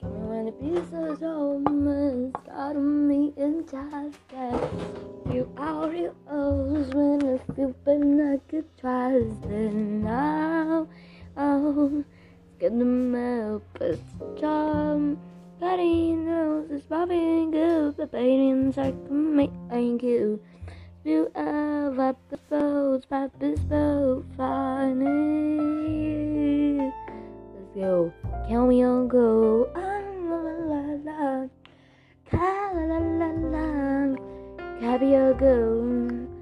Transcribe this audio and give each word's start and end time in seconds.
Give 0.00 0.10
me 0.10 0.18
when 0.28 0.46
the 0.46 0.52
pieces 0.52 1.20
romance 1.20 2.36
got 2.46 2.76
me 2.76 3.32
in 3.36 3.64
time 3.64 4.12
that 4.28 4.70
few 5.30 5.50
hours 5.56 6.10
when 6.94 7.22
I 7.22 7.54
feel 7.54 7.74
been 7.84 8.40
could 8.48 8.66
try 8.78 9.12
twice 9.12 9.36
then 9.46 10.02
now 10.02 10.86
oh 11.36 12.04
it's 12.04 12.70
gonna 12.70 12.84
melt 12.84 13.62
but 13.78 13.98
charm. 14.38 15.18
Betty 15.60 16.12
knows 16.12 16.70
it's 16.70 16.84
bobbing 16.86 17.52
good 17.52 17.96
but 17.96 18.12
painting's 18.12 18.76
like 18.76 18.98
me 19.10 19.50
ain't 19.70 20.02
you. 20.02 20.40
You 21.04 21.30
are. 21.34 21.71
Me 28.72 28.82
on 28.86 29.06
go. 29.06 29.68
Ah, 29.74 30.00
la 30.28 30.36
la 30.46 30.54
la 30.72 30.80
la. 31.04 31.46
Ka 32.24 32.72
la 32.72 32.84
la 32.88 33.00
la 33.20 33.28
la. 33.52 33.66
Cabia 34.80 35.36
go. 35.38 35.56
La 35.84 36.16
la 36.24 36.41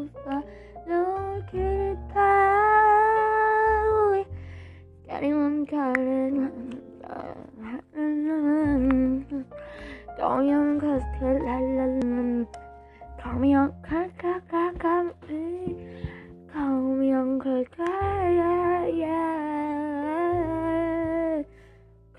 Chosen 0.00 0.10
self 0.24 0.24
of 0.24 0.24
fire. 0.24 0.44
No 0.86 1.42
kid 1.50 1.98
call. 2.14 3.24
Getting 5.06 5.36
one 5.42 5.66
card. 5.66 5.96
Don't 10.16 10.48
young 10.48 10.80
cause 10.80 11.02
Call 13.22 13.38
me 13.38 13.54
on 13.54 13.72
cut 13.82 14.16
cut 14.18 14.48
cut 14.50 14.78
cut 14.78 15.14
Call 16.52 16.80
me 16.94 17.12
on 17.12 17.38
cut 17.40 17.70
cut 17.76 17.88
yeah 17.88 18.86
yeah 18.86 20.22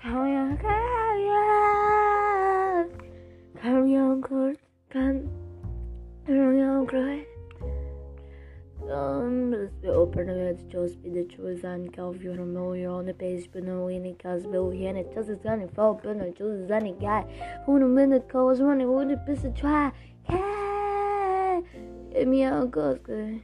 Call 0.00 0.24
me 0.24 0.34
on 0.34 0.56
cut 0.56 1.18
yeah 1.28 2.84
Call 3.60 3.82
me 3.82 3.96
on 3.96 4.22
Be 9.80 9.88
open 9.88 10.26
to 10.26 10.54
just 10.70 11.02
be 11.02 11.10
the 11.10 11.24
and 11.64 11.92
don't 12.34 12.52
know 12.52 12.72
you're 12.72 12.90
on 12.90 13.06
the 13.06 13.14
page 13.14 13.48
but 13.52 13.62
no 13.64 13.86
any 13.88 14.14
cause 14.14 14.44
bill 14.46 14.70
here 14.70 14.96
it. 14.96 15.14
Just 15.14 15.28
is 15.28 15.44
any 15.46 15.68
fault 15.68 16.00
but 16.02 16.16
no 16.16 16.32
choose 16.32 16.70
any 16.70 16.92
guy. 16.92 17.22
Who 17.66 17.78
the 17.78 17.86
minute 17.86 18.28
calls 18.28 18.60
running 18.60 18.86
who 18.86 19.06
the 19.06 19.16
piss 19.18 19.42
to 19.42 19.50
try. 19.50 19.92
Yeah. 20.28 21.60
Me 22.26 22.42
out, 22.42 22.70
good. 22.70 23.42